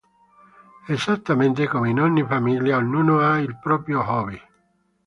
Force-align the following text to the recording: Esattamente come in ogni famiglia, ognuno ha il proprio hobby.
Esattamente 0.87 1.67
come 1.67 1.89
in 1.91 1.99
ogni 1.99 2.25
famiglia, 2.25 2.77
ognuno 2.77 3.19
ha 3.19 3.37
il 3.37 3.59
proprio 3.59 4.01
hobby. 4.03 4.41